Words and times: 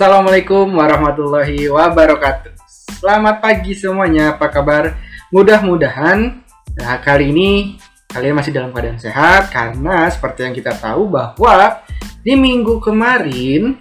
Assalamualaikum 0.00 0.80
warahmatullahi 0.80 1.68
wabarakatuh. 1.68 2.56
Selamat 3.04 3.36
pagi 3.44 3.76
semuanya, 3.76 4.32
apa 4.32 4.48
kabar? 4.48 4.96
Mudah-mudahan 5.28 6.40
nah, 6.72 6.96
kali 7.04 7.28
ini 7.28 7.76
kalian 8.08 8.32
masih 8.32 8.48
dalam 8.48 8.72
keadaan 8.72 8.96
sehat 8.96 9.52
karena 9.52 10.08
seperti 10.08 10.48
yang 10.48 10.56
kita 10.56 10.72
tahu 10.72 11.04
bahwa 11.04 11.84
di 12.24 12.32
minggu 12.32 12.80
kemarin 12.80 13.76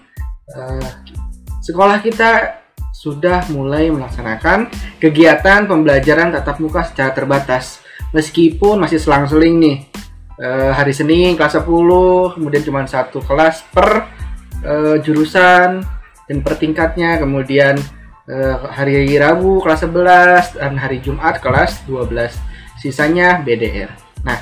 uh, 0.51 0.91
sekolah 1.63 2.03
kita 2.03 2.59
sudah 2.91 3.47
mulai 3.55 3.87
melaksanakan 3.87 4.67
kegiatan 4.99 5.71
pembelajaran 5.71 6.35
tatap 6.35 6.59
muka 6.59 6.83
secara 6.83 7.15
terbatas. 7.15 7.79
Meskipun 8.11 8.75
masih 8.75 8.99
selang-seling 8.99 9.55
nih, 9.55 9.77
uh, 10.43 10.75
hari 10.75 10.91
Senin 10.91 11.39
kelas 11.39 11.55
10, 11.55 11.63
kemudian 12.35 12.63
cuma 12.67 12.83
satu 12.83 13.23
kelas 13.23 13.63
per 13.71 14.03
uh, 14.67 14.99
jurusan, 14.99 15.98
dan 16.29 16.45
per 16.45 16.61
tingkatnya 16.61 17.17
kemudian 17.17 17.75
eh, 18.29 18.55
hari 18.69 19.17
Rabu 19.17 19.59
kelas 19.65 19.81
11 19.89 20.61
dan 20.61 20.77
hari 20.77 21.01
Jumat 21.01 21.41
kelas 21.41 21.81
12 21.89 22.37
sisanya 22.77 23.41
BDR 23.41 23.89
nah 24.21 24.37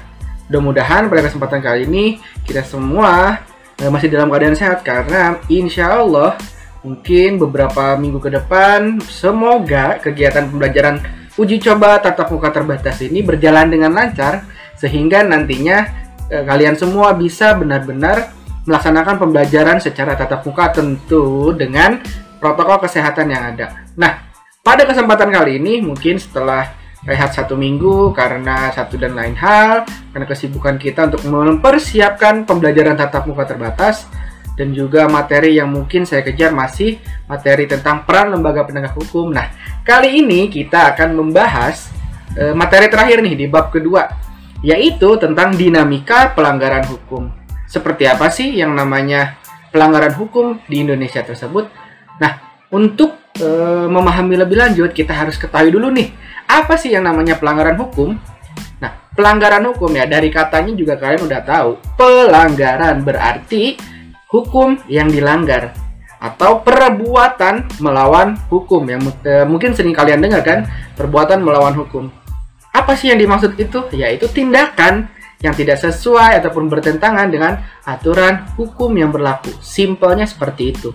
mudah-mudahan 0.51 1.07
pada 1.07 1.23
kesempatan 1.23 1.63
kali 1.63 1.87
ini 1.87 2.05
kita 2.43 2.67
semua 2.67 3.39
eh, 3.79 3.87
masih 3.87 4.11
dalam 4.11 4.27
keadaan 4.27 4.59
sehat 4.59 4.83
karena 4.83 5.39
insya 5.47 5.95
Allah 5.95 6.35
mungkin 6.83 7.39
beberapa 7.39 7.95
minggu 7.95 8.19
ke 8.19 8.29
depan 8.35 8.99
semoga 9.07 9.97
kegiatan 10.03 10.51
pembelajaran 10.51 10.99
uji 11.39 11.59
coba 11.63 11.99
tatap 12.03 12.31
muka 12.33 12.51
terbatas 12.51 12.99
ini 12.99 13.23
berjalan 13.23 13.71
dengan 13.71 13.95
lancar 13.95 14.43
sehingga 14.77 15.23
nantinya 15.23 15.87
eh, 16.29 16.43
kalian 16.43 16.75
semua 16.75 17.15
bisa 17.15 17.55
benar-benar 17.55 18.36
melaksanakan 18.67 19.15
pembelajaran 19.15 19.79
secara 19.79 20.19
tatap 20.19 20.43
muka 20.43 20.75
tentu 20.75 21.55
dengan 21.55 22.03
protokol 22.43 22.83
kesehatan 22.83 23.31
yang 23.31 23.55
ada. 23.55 23.87
Nah, 23.95 24.27
pada 24.59 24.83
kesempatan 24.83 25.31
kali 25.31 25.57
ini 25.57 25.79
mungkin 25.79 26.19
setelah 26.19 26.75
rehat 27.07 27.31
satu 27.31 27.55
minggu 27.55 28.11
karena 28.11 28.67
satu 28.75 28.99
dan 28.99 29.15
lain 29.15 29.39
hal, 29.39 29.87
karena 30.11 30.27
kesibukan 30.27 30.75
kita 30.75 31.07
untuk 31.07 31.23
mempersiapkan 31.23 32.43
pembelajaran 32.43 32.99
tatap 32.99 33.23
muka 33.23 33.47
terbatas, 33.47 34.03
dan 34.59 34.75
juga 34.75 35.07
materi 35.07 35.55
yang 35.55 35.71
mungkin 35.71 36.03
saya 36.03 36.25
kejar 36.27 36.51
masih 36.51 36.99
materi 37.31 37.71
tentang 37.71 38.03
peran 38.03 38.35
lembaga 38.35 38.67
penegak 38.67 38.99
hukum. 38.99 39.31
Nah, 39.31 39.47
kali 39.87 40.19
ini 40.19 40.51
kita 40.51 40.91
akan 40.91 41.15
membahas 41.15 41.87
e, 42.35 42.51
materi 42.51 42.91
terakhir 42.91 43.23
nih 43.23 43.37
di 43.37 43.45
bab 43.47 43.71
kedua, 43.71 44.09
yaitu 44.59 45.15
tentang 45.21 45.55
dinamika 45.55 46.35
pelanggaran 46.35 46.83
hukum 46.89 47.36
seperti 47.67 48.07
apa 48.07 48.31
sih 48.31 48.55
yang 48.55 48.71
namanya 48.73 49.37
pelanggaran 49.69 50.15
hukum 50.15 50.63
di 50.65 50.81
Indonesia 50.81 51.21
tersebut. 51.21 51.67
Nah, 52.17 52.63
untuk 52.71 53.19
e, 53.37 53.47
memahami 53.91 54.39
lebih 54.39 54.57
lanjut 54.57 54.95
kita 54.95 55.13
harus 55.13 55.35
ketahui 55.35 55.69
dulu 55.69 55.91
nih, 55.91 56.09
apa 56.47 56.79
sih 56.79 56.95
yang 56.95 57.05
namanya 57.05 57.35
pelanggaran 57.35 57.75
hukum? 57.75 58.15
Nah, 58.79 58.91
pelanggaran 59.13 59.67
hukum 59.67 59.91
ya 59.93 60.07
dari 60.07 60.31
katanya 60.31 60.73
juga 60.73 60.95
kalian 60.95 61.27
udah 61.27 61.41
tahu. 61.43 61.69
Pelanggaran 61.99 63.03
berarti 63.03 63.75
hukum 64.31 64.79
yang 64.87 65.11
dilanggar 65.11 65.75
atau 66.17 66.65
perbuatan 66.65 67.77
melawan 67.77 68.33
hukum 68.49 68.81
yang 68.89 69.03
e, 69.21 69.45
mungkin 69.45 69.75
sering 69.75 69.93
kalian 69.93 70.23
dengar 70.23 70.41
kan, 70.41 70.65
perbuatan 70.97 71.43
melawan 71.43 71.75
hukum. 71.77 72.09
Apa 72.73 72.97
sih 72.97 73.11
yang 73.11 73.19
dimaksud 73.21 73.53
itu? 73.59 73.85
Yaitu 73.93 74.25
tindakan 74.31 75.09
yang 75.41 75.53
tidak 75.53 75.77
sesuai 75.77 76.41
ataupun 76.41 76.65
bertentangan 76.69 77.29
dengan 77.29 77.61
aturan 77.85 78.45
hukum 78.57 78.89
yang 78.97 79.13
berlaku. 79.13 79.53
Simpelnya 79.61 80.25
seperti 80.25 80.73
itu. 80.73 80.89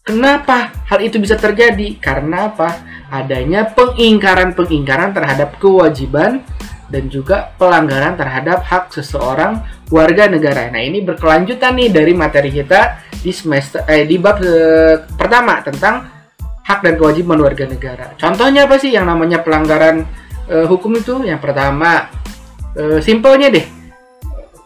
Kenapa 0.00 0.72
hal 0.88 1.00
itu 1.04 1.20
bisa 1.20 1.36
terjadi? 1.36 1.96
Karena 2.00 2.50
apa? 2.50 2.82
Adanya 3.10 3.68
pengingkaran-pengingkaran 3.70 5.14
terhadap 5.14 5.60
kewajiban 5.60 6.42
dan 6.90 7.06
juga 7.06 7.54
pelanggaran 7.54 8.18
terhadap 8.18 8.66
hak 8.66 8.90
seseorang 8.90 9.62
warga 9.94 10.26
negara. 10.26 10.66
Nah, 10.74 10.82
ini 10.82 11.00
berkelanjutan 11.06 11.78
nih 11.78 11.88
dari 11.94 12.12
materi 12.12 12.50
kita 12.50 13.06
di 13.20 13.30
semester 13.30 13.86
eh 13.86 14.08
di 14.08 14.16
bab 14.18 14.42
eh, 14.42 15.06
pertama 15.14 15.62
tentang 15.62 16.08
hak 16.66 16.80
dan 16.82 16.94
kewajiban 16.98 17.38
warga 17.38 17.64
negara. 17.70 18.06
Contohnya 18.18 18.66
apa 18.66 18.76
sih 18.82 18.90
yang 18.90 19.06
namanya 19.06 19.42
pelanggaran 19.46 20.02
eh, 20.50 20.66
hukum 20.66 20.98
itu? 20.98 21.22
Yang 21.22 21.50
pertama, 21.50 22.10
uh, 22.76 23.00
simpelnya 23.02 23.48
deh. 23.50 23.66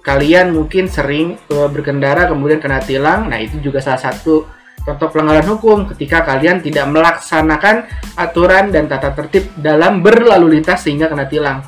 Kalian 0.05 0.53
mungkin 0.53 0.85
sering 0.85 1.41
uh, 1.49 1.69
berkendara 1.73 2.29
kemudian 2.29 2.61
kena 2.61 2.83
tilang. 2.85 3.33
Nah 3.33 3.41
itu 3.41 3.57
juga 3.61 3.81
salah 3.81 4.01
satu 4.01 4.45
contoh 4.85 5.09
pelanggaran 5.09 5.49
hukum 5.49 5.89
ketika 5.97 6.21
kalian 6.29 6.61
tidak 6.61 6.85
melaksanakan 6.93 7.89
aturan 8.21 8.69
dan 8.69 8.85
tata 8.85 9.17
tertib 9.17 9.49
dalam 9.57 10.05
berlalu 10.05 10.61
lintas 10.61 10.85
sehingga 10.85 11.09
kena 11.09 11.25
tilang. 11.25 11.65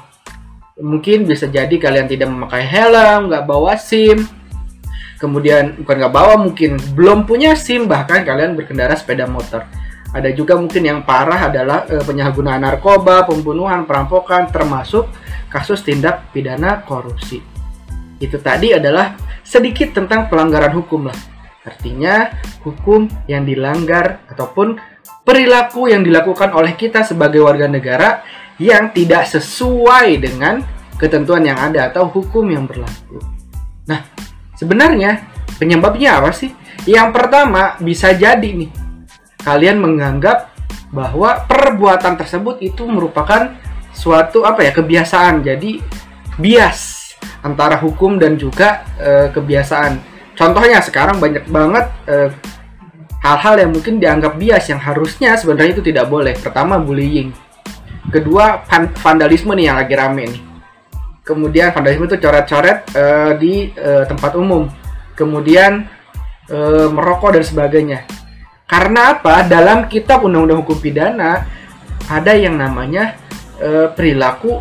Mungkin 0.77 1.25
bisa 1.25 1.49
jadi 1.49 1.73
kalian 1.73 2.05
tidak 2.05 2.29
memakai 2.29 2.61
helm 2.69 3.33
nggak 3.33 3.49
bawa 3.49 3.81
sim. 3.81 4.29
Kemudian 5.17 5.81
bukan 5.81 5.97
nggak 5.97 6.13
bawa 6.13 6.37
mungkin 6.37 6.77
belum 6.93 7.25
punya 7.25 7.57
sim 7.57 7.89
bahkan 7.89 8.21
kalian 8.21 8.53
berkendara 8.53 8.93
sepeda 8.93 9.25
motor. 9.25 9.65
Ada 10.13 10.33
juga 10.37 10.61
mungkin 10.61 10.85
yang 10.85 11.01
parah 11.05 11.49
adalah 11.49 11.89
e, 11.89 12.01
penyalahgunaan 12.05 12.61
narkoba 12.61 13.25
pembunuhan 13.25 13.89
perampokan 13.89 14.49
termasuk 14.53 15.09
kasus 15.49 15.83
tindak 15.83 16.31
pidana 16.31 16.83
korupsi. 16.83 17.43
Itu 18.17 18.41
tadi 18.41 18.73
adalah 18.73 19.15
sedikit 19.45 19.93
tentang 19.95 20.27
pelanggaran 20.27 20.73
hukum 20.73 21.09
lah. 21.09 21.19
Artinya 21.67 22.31
hukum 22.63 23.11
yang 23.27 23.43
dilanggar 23.43 24.23
ataupun 24.31 24.79
perilaku 25.27 25.91
yang 25.91 26.07
dilakukan 26.07 26.55
oleh 26.55 26.79
kita 26.79 27.03
sebagai 27.03 27.43
warga 27.43 27.67
negara 27.67 28.23
yang 28.57 28.95
tidak 28.95 29.27
sesuai 29.27 30.23
dengan 30.23 30.63
ketentuan 30.97 31.45
yang 31.45 31.59
ada 31.59 31.93
atau 31.93 32.09
hukum 32.09 32.47
yang 32.49 32.65
berlaku. 32.65 33.21
Nah, 33.91 34.01
sebenarnya 34.57 35.27
penyebabnya 35.59 36.23
apa 36.23 36.33
sih? 36.33 36.55
Yang 36.87 37.09
pertama 37.13 37.77
bisa 37.83 38.15
jadi 38.15 38.47
nih 38.47 38.71
kalian 39.43 39.79
menganggap 39.79 40.55
bahwa 40.91 41.45
perbuatan 41.45 42.15
tersebut 42.19 42.63
itu 42.63 42.87
merupakan 42.87 43.53
suatu 43.97 44.45
apa 44.45 44.61
ya 44.61 44.77
kebiasaan. 44.77 45.41
Jadi 45.41 45.81
bias 46.37 47.09
antara 47.41 47.81
hukum 47.81 48.21
dan 48.21 48.37
juga 48.37 48.85
e, 49.01 49.33
kebiasaan. 49.33 50.17
Contohnya 50.37 50.85
sekarang 50.85 51.17
banyak 51.17 51.49
banget 51.49 51.89
eh, 52.05 52.29
hal-hal 53.25 53.57
yang 53.57 53.73
mungkin 53.73 53.97
dianggap 53.97 54.37
bias 54.37 54.69
yang 54.69 54.77
harusnya 54.77 55.33
sebenarnya 55.41 55.81
itu 55.81 55.85
tidak 55.89 56.13
boleh. 56.13 56.37
Pertama 56.37 56.77
bullying. 56.77 57.33
Kedua 58.13 58.61
vandalisme 59.01 59.57
nih 59.57 59.73
yang 59.73 59.81
lagi 59.81 59.95
rame 59.97 60.25
nih. 60.29 60.43
Kemudian 61.25 61.73
vandalisme 61.73 62.05
itu 62.07 62.21
coret-coret 62.21 62.79
e, 62.93 63.05
di 63.41 63.55
e, 63.73 64.05
tempat 64.05 64.37
umum. 64.37 64.69
Kemudian 65.17 65.89
e, 66.47 66.59
merokok 66.93 67.41
dan 67.41 67.43
sebagainya. 67.43 68.05
Karena 68.69 69.17
apa? 69.17 69.43
Dalam 69.49 69.89
kitab 69.89 70.21
undang-undang 70.23 70.63
hukum 70.63 70.79
pidana 70.79 71.49
ada 72.07 72.33
yang 72.37 72.55
namanya 72.61 73.19
e, 73.61 73.91
perilaku 73.93 74.59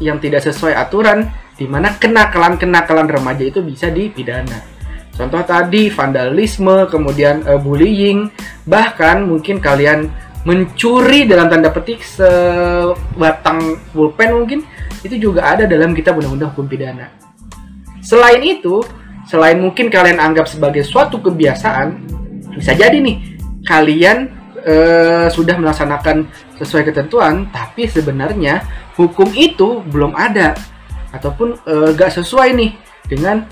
yang 0.00 0.16
tidak 0.16 0.44
sesuai 0.44 0.72
aturan 0.76 1.28
di 1.60 1.68
mana 1.68 1.92
kenakalan-kenakalan 2.00 3.08
remaja 3.08 3.44
itu 3.44 3.60
bisa 3.60 3.92
dipidana. 3.92 4.64
Contoh 5.12 5.44
tadi 5.44 5.92
vandalisme, 5.92 6.88
kemudian 6.88 7.44
e, 7.44 7.52
bullying, 7.60 8.32
bahkan 8.64 9.28
mungkin 9.28 9.60
kalian 9.60 10.08
mencuri 10.48 11.28
dalam 11.28 11.52
tanda 11.52 11.68
petik 11.68 12.00
sebatang 12.00 13.76
pulpen 13.92 14.40
mungkin 14.40 14.64
itu 15.04 15.20
juga 15.20 15.52
ada 15.52 15.68
dalam 15.68 15.92
kitab 15.92 16.16
undang-undang 16.16 16.56
hukum 16.56 16.64
pidana. 16.64 17.12
Selain 18.00 18.40
itu, 18.40 18.80
selain 19.28 19.60
mungkin 19.60 19.92
kalian 19.92 20.16
anggap 20.16 20.48
sebagai 20.48 20.80
suatu 20.80 21.20
kebiasaan, 21.20 22.00
bisa 22.56 22.72
jadi 22.72 22.96
nih 22.96 23.36
kalian 23.68 24.39
uh, 24.64 25.26
sudah 25.32 25.56
melaksanakan 25.56 26.28
sesuai 26.60 26.92
ketentuan, 26.92 27.48
tapi 27.50 27.88
sebenarnya 27.88 28.64
hukum 28.96 29.32
itu 29.32 29.80
belum 29.88 30.12
ada 30.16 30.56
ataupun 31.10 31.58
uh, 31.66 31.90
gak 31.96 32.14
sesuai 32.20 32.54
nih 32.54 32.72
dengan 33.08 33.44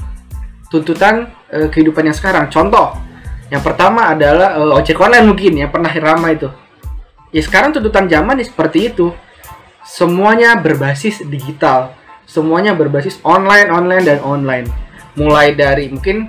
tuntutan 0.69 1.32
uh, 1.50 1.69
kehidupan 1.72 2.06
yang 2.06 2.16
sekarang. 2.16 2.46
Contoh, 2.52 2.94
yang 3.49 3.64
pertama 3.64 4.12
adalah 4.12 4.60
uh, 4.60 4.76
ojek 4.76 5.00
online 5.00 5.26
mungkin 5.26 5.52
yang 5.56 5.70
pernah 5.72 5.90
ramai 5.90 6.37
itu. 6.37 6.49
Ya 7.32 7.40
sekarang 7.44 7.76
tuntutan 7.76 8.08
zaman 8.08 8.40
seperti 8.40 8.93
itu. 8.93 9.12
Semuanya 9.88 10.52
berbasis 10.60 11.25
digital, 11.25 11.96
semuanya 12.28 12.76
berbasis 12.76 13.16
online, 13.25 13.72
online 13.72 14.05
dan 14.05 14.20
online. 14.20 14.69
Mulai 15.16 15.56
dari 15.56 15.88
mungkin 15.88 16.28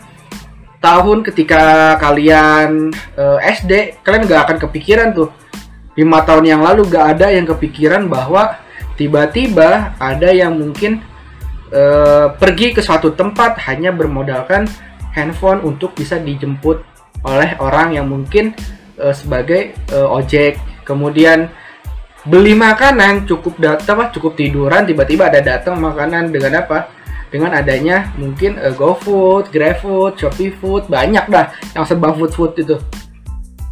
tahun 0.80 1.28
ketika 1.28 1.96
kalian 2.00 2.92
uh, 3.20 3.38
eh, 3.40 3.56
SD 3.56 4.04
kalian 4.04 4.24
gak 4.28 4.42
akan 4.50 4.58
kepikiran 4.68 5.10
tuh. 5.12 5.30
Lima 6.00 6.24
tahun 6.24 6.48
yang 6.48 6.62
lalu 6.64 6.88
gak 6.88 7.20
ada 7.20 7.28
yang 7.32 7.44
kepikiran 7.44 8.08
bahwa 8.08 8.56
tiba-tiba 8.96 9.96
ada 10.00 10.30
yang 10.32 10.56
mungkin 10.56 11.04
uh, 11.72 12.32
pergi 12.36 12.72
ke 12.72 12.80
suatu 12.80 13.12
tempat 13.12 13.60
hanya 13.68 13.92
bermodalkan 13.92 14.68
handphone 15.12 15.60
untuk 15.68 15.96
bisa 15.96 16.16
dijemput 16.16 16.84
oleh 17.28 17.60
orang 17.60 18.00
yang 18.00 18.08
mungkin 18.08 18.56
uh, 18.96 19.12
sebagai 19.12 19.76
ojek. 19.92 20.56
Kemudian 20.88 21.52
beli 22.26 22.56
makanan 22.56 23.28
cukup 23.28 23.56
datang 23.60 24.12
cukup 24.12 24.36
tiduran 24.36 24.84
tiba-tiba 24.84 25.32
ada 25.32 25.40
datang 25.40 25.80
makanan 25.80 26.36
dengan 26.36 26.68
apa 26.68 26.99
dengan 27.30 27.54
adanya 27.54 28.10
mungkin 28.18 28.58
uh, 28.58 28.74
GoFood, 28.74 29.54
GrabFood, 29.54 30.18
ShopeeFood 30.18 30.90
banyak 30.90 31.26
dah 31.30 31.54
yang 31.78 31.86
serba 31.86 32.14
food 32.14 32.34
food 32.34 32.52
itu. 32.58 32.76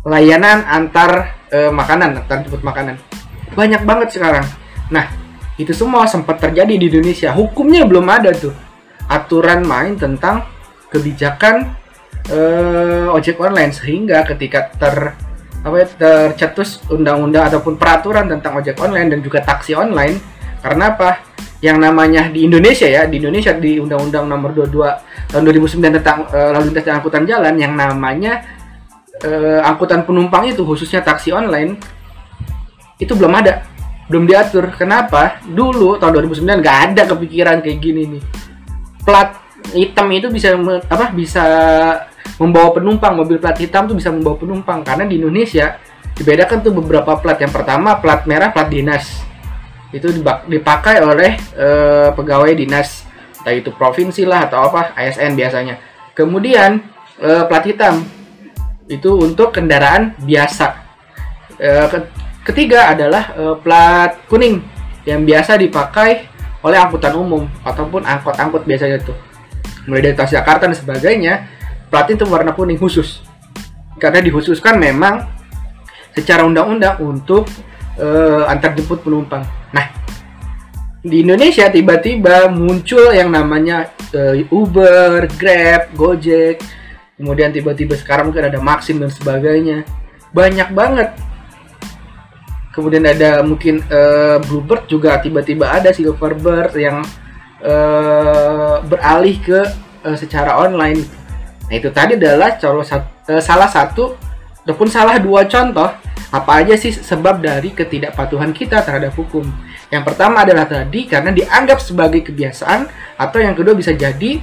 Layanan 0.08 0.64
antar 0.64 1.36
uh, 1.52 1.74
makanan 1.74 2.24
antar 2.24 2.46
jemput 2.46 2.62
makanan. 2.62 2.96
Banyak 3.58 3.82
banget 3.84 4.14
sekarang. 4.14 4.46
Nah 4.94 5.10
itu 5.58 5.74
semua 5.74 6.06
sempat 6.06 6.38
terjadi 6.38 6.78
di 6.78 6.86
Indonesia. 6.88 7.34
Hukumnya 7.34 7.84
belum 7.84 8.06
ada 8.08 8.32
tuh. 8.32 8.54
Aturan 9.10 9.66
main 9.66 9.98
tentang 9.98 10.46
kebijakan 10.94 11.74
uh, 12.30 13.10
ojek 13.12 13.42
online. 13.42 13.74
Sehingga 13.74 14.22
ketika 14.24 14.70
ter 14.78 15.18
apa 15.66 15.76
ya, 15.84 15.88
tercetus 15.90 16.86
undang-undang 16.88 17.50
ataupun 17.50 17.76
peraturan 17.76 18.30
tentang 18.30 18.56
ojek 18.56 18.78
online 18.80 19.18
dan 19.18 19.20
juga 19.20 19.44
taksi 19.44 19.76
online 19.76 20.16
karena 20.62 20.96
apa 20.96 21.27
yang 21.58 21.82
namanya 21.82 22.30
di 22.30 22.46
Indonesia 22.46 22.86
ya 22.86 23.10
di 23.10 23.18
Indonesia 23.18 23.54
di 23.58 23.82
Undang-Undang 23.82 24.26
Nomor 24.30 24.54
22 24.54 25.34
tahun 25.34 25.42
2009 25.42 25.98
tentang 26.02 26.18
uh, 26.30 26.54
lalu 26.54 26.70
lintas 26.70 26.86
dan 26.86 27.02
angkutan 27.02 27.24
jalan 27.26 27.54
yang 27.58 27.74
namanya 27.74 28.46
uh, 29.26 29.66
angkutan 29.66 30.06
penumpang 30.06 30.46
itu 30.46 30.62
khususnya 30.62 31.02
taksi 31.02 31.34
online 31.34 31.78
itu 33.02 33.14
belum 33.14 33.34
ada 33.34 33.66
belum 34.08 34.24
diatur. 34.24 34.72
Kenapa? 34.74 35.44
Dulu 35.44 36.00
tahun 36.00 36.32
2009 36.32 36.64
nggak 36.64 36.78
ada 36.92 37.02
kepikiran 37.12 37.60
kayak 37.60 37.80
gini 37.80 38.02
nih. 38.18 38.24
Plat 39.04 39.36
hitam 39.76 40.08
itu 40.16 40.28
bisa 40.32 40.56
apa? 40.88 41.12
Bisa 41.12 41.44
membawa 42.40 42.72
penumpang. 42.72 43.14
Mobil 43.20 43.38
plat 43.38 43.56
hitam 43.60 43.86
tuh 43.88 43.96
bisa 43.96 44.10
membawa 44.10 44.40
penumpang 44.40 44.82
karena 44.82 45.04
di 45.04 45.20
Indonesia 45.20 45.76
dibedakan 46.16 46.64
tuh 46.64 46.74
beberapa 46.74 47.20
plat. 47.20 47.38
Yang 47.38 47.54
pertama 47.54 48.00
plat 48.00 48.24
merah 48.26 48.50
plat 48.52 48.72
dinas. 48.72 49.27
Itu 49.96 50.12
dipakai 50.48 51.00
oleh 51.00 51.40
e, 51.56 51.68
pegawai 52.12 52.52
dinas 52.56 53.08
entah 53.40 53.56
itu 53.56 53.72
provinsi 53.72 54.28
lah 54.28 54.52
atau 54.52 54.68
apa 54.68 54.92
ASN 54.98 55.36
biasanya. 55.38 55.80
Kemudian 56.12 56.84
e, 57.20 57.30
plat 57.48 57.64
hitam 57.64 58.04
itu 58.92 59.16
untuk 59.16 59.56
kendaraan 59.56 60.16
biasa. 60.20 60.68
E, 61.58 61.70
Ketiga 62.48 62.96
adalah 62.96 63.36
plat 63.60 64.24
kuning 64.32 64.64
yang 65.04 65.28
biasa 65.28 65.60
dipakai 65.60 66.32
oleh 66.64 66.80
angkutan 66.80 67.12
umum 67.12 67.44
ataupun 67.60 68.08
angkot-angkot 68.08 68.64
biasanya 68.64 69.04
itu. 69.04 69.12
Mulai 69.84 70.12
dari 70.12 70.16
Transjakarta 70.16 70.72
dan 70.72 70.76
sebagainya, 70.76 71.34
plat 71.92 72.08
itu 72.08 72.24
warna 72.24 72.56
kuning 72.56 72.80
khusus. 72.80 73.20
Karena 74.00 74.24
dikhususkan 74.24 74.80
memang 74.80 75.28
secara 76.16 76.48
undang-undang 76.48 76.96
untuk 77.04 77.52
uh, 78.00 78.48
antar 78.48 78.76
jemput 78.80 79.04
penumpang. 79.04 79.44
Di 81.08 81.24
Indonesia 81.24 81.72
tiba-tiba 81.72 82.52
muncul 82.52 83.16
yang 83.16 83.32
namanya 83.32 83.96
uh, 84.12 84.36
Uber, 84.52 85.24
Grab, 85.40 85.96
Gojek, 85.96 86.60
kemudian 87.16 87.56
tiba-tiba 87.56 87.96
sekarang 87.96 88.28
mungkin 88.28 88.52
ada 88.52 88.60
Maxim 88.60 89.00
dan 89.00 89.08
sebagainya. 89.08 89.88
Banyak 90.36 90.76
banget 90.76 91.16
kemudian 92.78 93.10
ada 93.10 93.42
mungkin 93.42 93.82
uh, 93.90 94.38
Bluebird 94.46 94.86
juga 94.86 95.18
tiba-tiba 95.18 95.66
ada 95.66 95.90
Silverbird 95.90 96.78
yang 96.78 97.02
uh, 97.66 98.86
beralih 98.86 99.42
ke 99.42 99.60
uh, 100.06 100.14
secara 100.14 100.62
online. 100.62 101.02
Nah 101.72 101.74
itu 101.74 101.90
tadi 101.90 102.20
adalah 102.20 102.60
salah 103.42 103.70
satu 103.72 104.14
ataupun 104.62 104.88
salah 104.92 105.18
dua 105.18 105.50
contoh 105.50 105.90
apa 106.34 106.64
aja 106.64 106.76
sih 106.76 106.92
sebab 106.92 107.40
dari 107.40 107.72
ketidakpatuhan 107.72 108.52
kita 108.52 108.84
terhadap 108.84 109.16
hukum. 109.16 109.48
Yang 109.88 110.04
pertama 110.14 110.44
adalah 110.44 110.68
tadi 110.68 111.08
karena 111.08 111.32
dianggap 111.32 111.80
sebagai 111.80 112.26
kebiasaan 112.28 112.88
atau 113.16 113.40
yang 113.40 113.56
kedua 113.56 113.74
bisa 113.74 113.96
jadi 113.96 114.40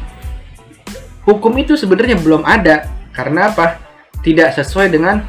hukum 1.29 1.53
itu 1.61 1.77
sebenarnya 1.77 2.17
belum 2.21 2.43
ada 2.45 2.89
karena 3.13 3.53
apa? 3.53 3.81
Tidak 4.25 4.57
sesuai 4.57 4.89
dengan 4.89 5.21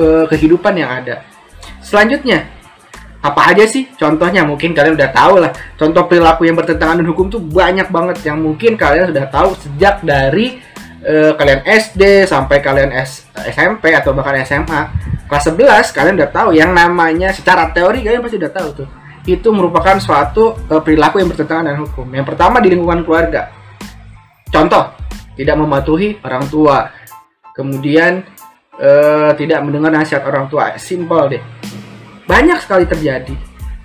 uh, 0.00 0.24
kehidupan 0.24 0.72
yang 0.72 1.04
ada. 1.04 1.20
Selanjutnya, 1.84 2.48
apa 3.18 3.50
aja 3.50 3.66
sih 3.66 3.90
contohnya 3.98 4.46
mungkin 4.46 4.70
kalian 4.70 4.94
udah 4.94 5.10
tahu 5.10 5.42
lah 5.42 5.50
contoh 5.74 6.06
perilaku 6.06 6.46
yang 6.46 6.54
bertentangan 6.54 7.02
dengan 7.02 7.10
hukum 7.10 7.26
tuh 7.26 7.42
banyak 7.42 7.90
banget 7.90 8.22
yang 8.22 8.38
mungkin 8.38 8.78
kalian 8.78 9.10
sudah 9.10 9.26
tahu 9.26 9.58
sejak 9.58 10.06
dari 10.06 10.62
uh, 11.02 11.34
kalian 11.34 11.66
SD 11.66 12.30
sampai 12.30 12.62
kalian 12.62 12.94
S 12.94 13.26
SMP 13.50 13.90
atau 13.90 14.14
bahkan 14.14 14.38
SMA 14.46 14.86
kelas 15.28 15.44
11 15.52 15.92
kalian 15.92 16.14
udah 16.16 16.30
tahu 16.32 16.48
yang 16.56 16.72
namanya 16.72 17.30
secara 17.36 17.68
teori 17.70 18.00
kalian 18.00 18.24
pasti 18.24 18.40
udah 18.40 18.52
tahu 18.52 18.68
tuh. 18.82 18.88
Itu 19.28 19.52
merupakan 19.52 20.00
suatu 20.00 20.56
uh, 20.56 20.80
perilaku 20.80 21.20
yang 21.20 21.28
bertentangan 21.28 21.68
dengan 21.68 21.80
hukum. 21.84 22.08
Yang 22.08 22.26
pertama 22.32 22.64
di 22.64 22.72
lingkungan 22.72 23.04
keluarga. 23.04 23.52
Contoh 24.48 24.96
tidak 25.36 25.56
mematuhi 25.60 26.16
orang 26.24 26.48
tua. 26.48 26.88
Kemudian 27.52 28.24
uh, 28.80 29.36
tidak 29.36 29.60
mendengar 29.60 29.92
nasihat 29.92 30.24
orang 30.24 30.48
tua. 30.48 30.72
Simple 30.80 31.36
deh. 31.36 31.42
Banyak 32.24 32.64
sekali 32.64 32.88
terjadi. 32.88 33.36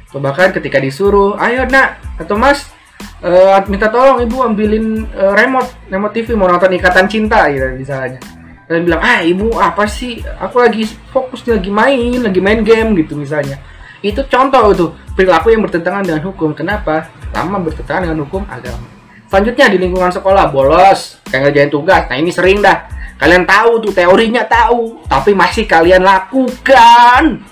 Atau 0.08 0.24
bahkan 0.24 0.56
ketika 0.56 0.80
disuruh 0.80 1.36
ayo 1.44 1.68
nak. 1.68 2.00
Atau 2.16 2.40
mas 2.40 2.72
uh, 3.20 3.60
minta 3.68 3.92
tolong 3.92 4.24
ibu 4.24 4.40
ambilin 4.48 5.12
remote 5.12 5.92
remote 5.92 6.14
TV 6.16 6.40
mau 6.40 6.48
nonton 6.48 6.72
ikatan 6.72 7.04
cinta 7.12 7.52
gitu 7.52 7.68
misalnya 7.76 8.43
dan 8.74 8.82
bilang 8.82 9.02
ah 9.06 9.22
ibu 9.22 9.54
apa 9.62 9.86
sih? 9.86 10.26
Aku 10.42 10.58
lagi 10.58 10.90
fokus 11.14 11.46
lagi 11.46 11.70
main 11.70 12.26
lagi 12.26 12.42
main 12.42 12.66
game 12.66 12.98
gitu 12.98 13.14
misalnya. 13.14 13.62
Itu 14.02 14.26
contoh 14.26 14.74
itu 14.74 14.86
perilaku 15.14 15.54
yang 15.54 15.62
bertentangan 15.62 16.02
dengan 16.02 16.22
hukum. 16.26 16.58
Kenapa? 16.58 17.06
Pertama 17.30 17.62
bertentangan 17.62 18.10
dengan 18.10 18.20
hukum 18.26 18.42
agama. 18.50 18.90
Selanjutnya 19.30 19.66
di 19.70 19.78
lingkungan 19.78 20.10
sekolah 20.10 20.50
bolos 20.50 21.22
kayak 21.30 21.50
ngerjain 21.50 21.70
tugas. 21.70 22.10
Nah 22.10 22.18
ini 22.18 22.34
sering 22.34 22.60
dah. 22.60 22.90
Kalian 23.22 23.46
tahu 23.46 23.80
tuh 23.80 23.94
teorinya 23.94 24.44
tahu 24.44 25.06
tapi 25.06 25.38
masih 25.38 25.70
kalian 25.70 26.02
lakukan. 26.02 27.46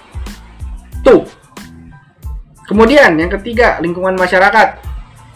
Tuh. 1.06 1.26
Kemudian 2.66 3.20
yang 3.20 3.28
ketiga, 3.28 3.84
lingkungan 3.84 4.16
masyarakat. 4.16 4.80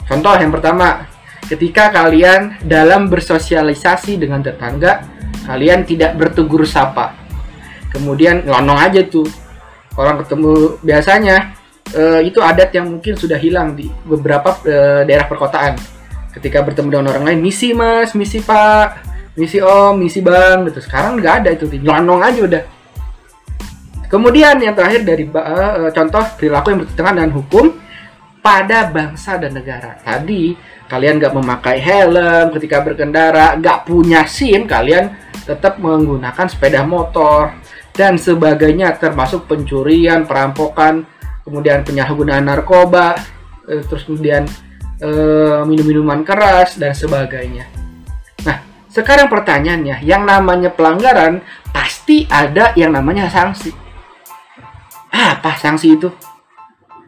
Contoh 0.08 0.36
yang 0.40 0.56
pertama, 0.56 1.04
ketika 1.50 1.92
kalian 1.92 2.56
dalam 2.64 3.12
bersosialisasi 3.12 4.15
dengan 4.15 4.39
tetangga, 4.39 5.04
kalian 5.46 5.86
tidak 5.86 6.18
bertegur 6.18 6.66
sapa. 6.66 7.16
Kemudian 7.94 8.44
ngelonong 8.44 8.80
aja 8.82 9.02
tuh. 9.06 9.30
Orang 9.96 10.20
ketemu 10.20 10.75
biasanya 10.84 11.56
uh, 11.96 12.20
itu 12.20 12.44
adat 12.44 12.75
yang 12.75 12.92
mungkin 12.92 13.16
sudah 13.16 13.40
hilang 13.40 13.80
di 13.80 13.88
beberapa 14.04 14.60
uh, 14.68 15.08
daerah 15.08 15.24
perkotaan. 15.24 15.80
Ketika 16.36 16.60
bertemu 16.60 17.00
dengan 17.00 17.16
orang 17.16 17.32
lain, 17.32 17.40
misi 17.40 17.72
mas, 17.72 18.12
misi 18.12 18.44
pak, 18.44 19.08
misi 19.40 19.64
om, 19.64 19.96
misi 19.96 20.20
bang, 20.20 20.68
gitu. 20.68 20.84
Sekarang 20.84 21.16
nggak 21.16 21.34
ada 21.46 21.50
itu, 21.56 21.64
ngelonong 21.72 22.22
aja 22.28 22.42
udah 22.44 22.64
Kemudian 24.06 24.62
yang 24.62 24.78
terakhir 24.78 25.02
dari 25.02 25.25
uh, 25.28 25.90
contoh 25.90 26.24
perilaku 26.38 26.72
yang 26.72 26.80
bertentangan 26.86 27.14
dengan 27.18 27.32
hukum 27.34 27.66
pada 28.46 28.94
bangsa 28.94 29.42
dan 29.42 29.58
negara. 29.58 29.98
Tadi 30.06 30.54
kalian 30.86 31.18
nggak 31.18 31.34
memakai 31.34 31.82
helm 31.82 32.54
ketika 32.54 32.86
berkendara, 32.86 33.58
nggak 33.58 33.90
punya 33.90 34.22
SIM, 34.30 34.70
kalian 34.70 35.18
tetap 35.50 35.82
menggunakan 35.82 36.46
sepeda 36.46 36.86
motor 36.86 37.58
dan 37.90 38.22
sebagainya 38.22 38.94
termasuk 39.02 39.50
pencurian, 39.50 40.30
perampokan, 40.30 41.10
kemudian 41.42 41.82
penyalahgunaan 41.82 42.46
narkoba, 42.46 43.18
uh, 43.66 43.82
terus 43.90 44.06
kemudian 44.06 44.46
uh, 45.02 45.66
minum-minuman 45.66 46.22
keras 46.22 46.78
dan 46.78 46.94
sebagainya. 46.94 47.66
Nah, 48.46 48.62
sekarang 48.94 49.25
pertanyaannya, 49.25 50.06
yang 50.06 50.22
namanya 50.22 50.70
pelanggaran 50.70 51.42
pasti 51.74 52.30
ada 52.30 52.78
yang 52.78 52.94
namanya 52.94 53.25
sanksi 53.25 53.74
apa 55.16 55.56
sanksi 55.56 55.96
itu? 55.96 56.35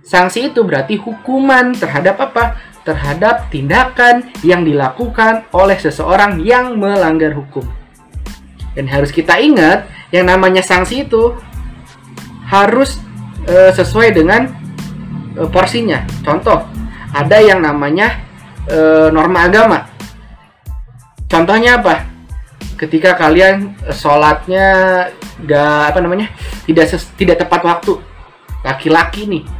Sanksi 0.08 0.48
itu 0.48 0.64
berarti 0.64 0.96
hukuman 0.96 1.76
terhadap 1.76 2.16
apa? 2.24 2.56
Terhadap 2.88 3.52
tindakan 3.52 4.32
yang 4.40 4.64
dilakukan 4.64 5.44
oleh 5.52 5.76
seseorang 5.76 6.40
yang 6.48 6.80
melanggar 6.80 7.36
hukum. 7.36 7.68
Dan 8.72 8.88
harus 8.88 9.12
kita 9.12 9.36
ingat, 9.36 9.84
yang 10.16 10.32
namanya 10.32 10.64
sanksi 10.64 11.04
itu 11.04 11.36
harus 12.48 13.04
e, 13.44 13.76
sesuai 13.76 14.16
dengan 14.16 14.48
e, 15.36 15.44
porsinya. 15.52 16.08
Contoh, 16.24 16.64
ada 17.12 17.44
yang 17.44 17.60
namanya 17.60 18.24
e, 18.64 19.12
norma 19.12 19.44
agama. 19.44 19.92
Contohnya 21.28 21.84
apa? 21.84 22.08
Ketika 22.80 23.20
kalian 23.20 23.76
sholatnya 23.92 24.68
gak 25.44 25.92
apa 25.92 26.00
namanya 26.00 26.32
tidak 26.64 26.96
ses, 26.96 27.04
tidak 27.20 27.44
tepat 27.44 27.62
waktu 27.68 28.00
laki-laki 28.64 29.28
nih 29.28 29.57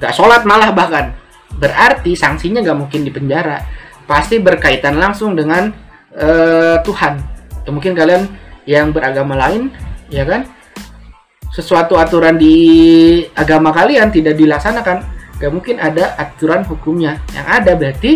gak 0.00 0.12
sholat 0.12 0.44
malah 0.44 0.72
bahkan 0.72 1.16
berarti 1.56 2.12
sanksinya 2.12 2.60
gak 2.60 2.76
mungkin 2.76 3.04
di 3.04 3.10
penjara 3.12 3.64
pasti 4.06 4.38
berkaitan 4.38 4.96
langsung 4.96 5.34
dengan 5.34 5.72
uh, 6.14 6.78
Tuhan 6.80 7.14
atau 7.66 7.74
mungkin 7.74 7.98
kalian 7.98 8.30
yang 8.66 8.90
beragama 8.90 9.34
lain, 9.34 9.74
ya 10.10 10.26
kan? 10.26 10.46
Sesuatu 11.50 11.98
aturan 11.98 12.38
di 12.38 12.54
agama 13.34 13.74
kalian 13.74 14.10
tidak 14.14 14.38
dilaksanakan, 14.38 15.02
gak 15.38 15.52
mungkin 15.54 15.82
ada 15.82 16.14
aturan 16.14 16.62
hukumnya. 16.66 17.22
Yang 17.34 17.46
ada 17.46 17.72
berarti 17.74 18.12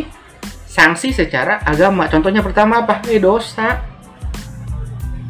sanksi 0.67 1.11
secara 1.15 1.63
agama. 1.67 2.07
Contohnya 2.11 2.47
pertama 2.47 2.87
apa? 2.87 3.03
Eh 3.11 3.19
dosa. 3.19 3.83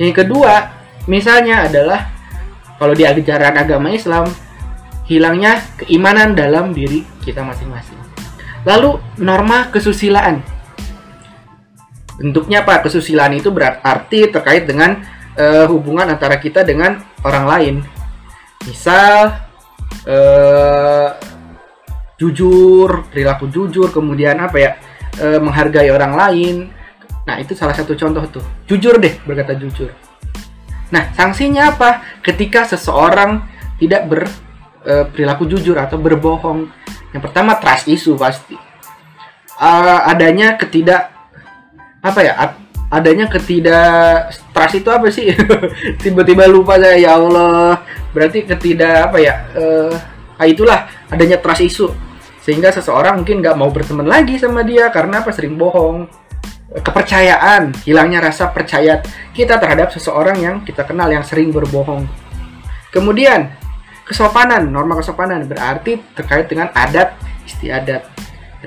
Yang 0.00 0.24
kedua, 0.24 0.68
misalnya 1.08 1.68
adalah 1.68 2.08
kalau 2.80 2.96
di 2.96 3.04
ajaran 3.04 3.56
agama 3.56 3.92
Islam 3.92 4.28
hilangnya 5.10 5.58
keimanan 5.74 6.38
dalam 6.38 6.70
diri 6.70 7.02
kita 7.26 7.42
masing-masing. 7.42 7.98
Lalu 8.62 9.02
norma 9.18 9.66
kesusilaan. 9.74 10.38
Bentuknya 12.22 12.62
apa? 12.62 12.78
Kesusilaan 12.86 13.34
itu 13.34 13.50
berarti 13.50 14.30
terkait 14.30 14.70
dengan 14.70 15.02
uh, 15.34 15.66
hubungan 15.66 16.06
antara 16.06 16.38
kita 16.38 16.62
dengan 16.62 17.02
orang 17.26 17.44
lain. 17.50 17.74
Misal 18.70 19.34
uh, 20.06 21.10
jujur, 22.14 23.10
perilaku 23.10 23.50
jujur, 23.50 23.90
kemudian 23.90 24.38
apa 24.38 24.56
ya? 24.62 24.70
Uh, 25.18 25.42
menghargai 25.42 25.90
orang 25.90 26.14
lain. 26.14 26.56
Nah, 27.26 27.42
itu 27.42 27.58
salah 27.58 27.74
satu 27.74 27.98
contoh 27.98 28.22
tuh. 28.30 28.44
Jujur 28.70 29.02
deh, 29.02 29.18
berkata 29.26 29.58
jujur. 29.58 29.90
Nah, 30.94 31.10
sanksinya 31.18 31.74
apa? 31.74 32.22
Ketika 32.22 32.62
seseorang 32.68 33.42
tidak 33.80 34.06
ber 34.06 34.28
uh, 34.86 35.04
perilaku 35.08 35.48
jujur 35.48 35.76
atau 35.76 35.96
berbohong. 35.96 36.68
Yang 37.10 37.22
pertama 37.30 37.58
trust 37.58 37.88
issue 37.90 38.14
pasti. 38.14 38.54
Uh, 39.60 40.00
adanya 40.08 40.56
ketidak 40.56 41.12
apa 42.00 42.20
ya? 42.24 42.34
adanya 42.90 43.30
ketidak 43.30 44.34
trust 44.50 44.82
itu 44.82 44.88
apa 44.90 45.06
sih? 45.14 45.30
Tiba-tiba 46.02 46.50
lupa 46.50 46.74
saya 46.80 46.98
ya 46.98 47.16
Allah. 47.16 47.82
Berarti 48.10 48.42
ketidak 48.42 49.10
apa 49.10 49.18
ya? 49.22 49.34
Uh, 49.54 49.94
itulah 50.46 50.88
adanya 51.12 51.36
trust 51.36 51.62
issue 51.62 51.92
sehingga 52.40 52.72
seseorang 52.72 53.20
mungkin 53.20 53.44
nggak 53.44 53.56
mau 53.56 53.68
berteman 53.68 54.08
lagi 54.08 54.40
sama 54.40 54.64
dia 54.64 54.88
karena 54.88 55.20
apa 55.20 55.28
sering 55.30 55.60
bohong 55.60 56.08
kepercayaan 56.70 57.76
hilangnya 57.84 58.24
rasa 58.24 58.48
percaya 58.48 59.04
kita 59.36 59.60
terhadap 59.60 59.92
seseorang 59.92 60.38
yang 60.40 60.56
kita 60.64 60.86
kenal 60.88 61.12
yang 61.12 61.20
sering 61.20 61.52
berbohong 61.52 62.08
kemudian 62.88 63.52
kesopanan 64.10 64.66
norma 64.66 64.98
kesopanan. 64.98 65.46
Berarti 65.46 66.02
terkait 66.18 66.50
dengan 66.50 66.74
adat 66.74 67.14
istiadat 67.46 68.02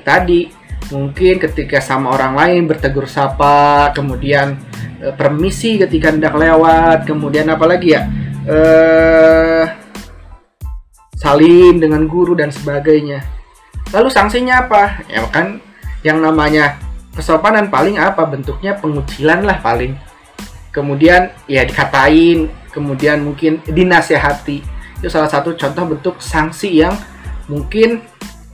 tadi 0.00 0.48
mungkin 0.88 1.36
ketika 1.36 1.84
sama 1.84 2.16
orang 2.16 2.32
lain 2.36 2.62
bertegur 2.64 3.04
sapa 3.04 3.92
kemudian 3.92 4.56
e, 5.00 5.12
permisi 5.12 5.76
ketika 5.76 6.12
hendak 6.12 6.32
lewat 6.32 7.04
kemudian 7.04 7.44
apalagi 7.52 7.92
ya? 7.92 8.08
E, 8.48 8.58
salim 11.20 11.76
dengan 11.76 12.08
guru 12.08 12.32
dan 12.32 12.48
sebagainya. 12.48 13.20
Lalu 13.92 14.08
sanksinya 14.08 14.64
apa? 14.64 15.04
Ya 15.12 15.28
kan 15.28 15.60
yang 16.00 16.24
namanya 16.24 16.80
kesopanan 17.12 17.68
paling 17.68 18.00
apa? 18.00 18.24
Bentuknya 18.24 18.80
pengucilan 18.80 19.44
lah 19.44 19.60
paling. 19.60 19.92
Kemudian 20.72 21.30
ya 21.46 21.62
dikatain 21.62 22.50
kemudian 22.74 23.22
mungkin 23.22 23.62
dinasehati 23.62 24.73
itu 25.04 25.12
salah 25.12 25.28
satu 25.28 25.52
contoh 25.52 25.84
bentuk 25.84 26.16
sanksi 26.16 26.80
yang 26.80 26.96
mungkin 27.52 28.00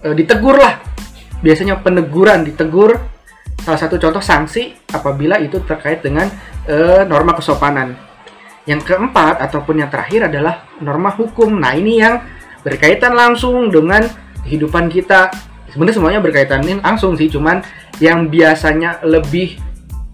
e, 0.02 0.08
ditegur 0.18 0.58
lah. 0.58 0.82
Biasanya 1.46 1.78
peneguran 1.78 2.42
ditegur. 2.42 2.98
Salah 3.62 3.78
satu 3.78 4.02
contoh 4.02 4.18
sanksi 4.18 4.74
apabila 4.90 5.38
itu 5.38 5.62
terkait 5.62 6.02
dengan 6.02 6.26
e, 6.66 7.06
norma 7.06 7.38
kesopanan. 7.38 7.94
Yang 8.66 8.82
keempat 8.82 9.38
ataupun 9.46 9.78
yang 9.78 9.94
terakhir 9.94 10.26
adalah 10.26 10.66
norma 10.82 11.14
hukum. 11.14 11.54
Nah 11.54 11.70
ini 11.78 12.02
yang 12.02 12.18
berkaitan 12.66 13.14
langsung 13.14 13.70
dengan 13.70 14.10
kehidupan 14.42 14.90
kita. 14.90 15.30
Sebenarnya 15.70 16.02
semuanya 16.02 16.18
berkaitan 16.18 16.66
ini 16.66 16.82
langsung 16.82 17.14
sih 17.14 17.30
cuman 17.30 17.62
yang 18.02 18.26
biasanya 18.26 19.06
lebih 19.06 19.54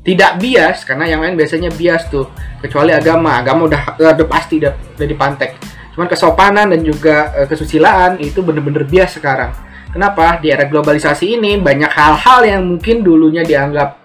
tidak 0.05 0.37
bias 0.37 0.85
karena 0.85 1.09
yang 1.09 1.25
lain 1.25 1.33
biasanya 1.33 1.73
bias 1.73 2.12
tuh. 2.12 2.28
Kecuali 2.61 2.93
agama. 2.93 3.40
Agama 3.40 3.73
udah 3.73 3.97
udah 3.97 4.26
pasti 4.28 4.61
udah, 4.61 4.76
udah 5.00 5.07
dipantek 5.09 5.75
Cuman 5.97 6.12
kesopanan 6.12 6.69
dan 6.69 6.85
juga 6.85 7.33
e, 7.33 7.49
kesusilaan 7.49 8.21
itu 8.21 8.45
bener-bener 8.45 8.85
bias 8.85 9.17
sekarang. 9.17 9.57
Kenapa? 9.88 10.37
Di 10.45 10.53
era 10.53 10.69
globalisasi 10.69 11.41
ini 11.41 11.57
banyak 11.57 11.88
hal-hal 11.88 12.45
yang 12.45 12.69
mungkin 12.69 13.00
dulunya 13.00 13.41
dianggap 13.41 14.05